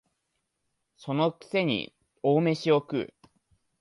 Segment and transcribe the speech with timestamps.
[0.97, 1.93] その癖に
[2.23, 3.13] 大飯を食う